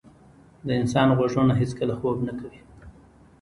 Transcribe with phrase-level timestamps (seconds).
[0.67, 2.59] د انسان غوږونه هیڅکله خوب نه کوي.